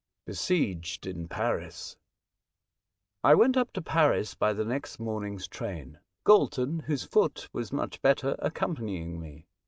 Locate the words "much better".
7.71-8.35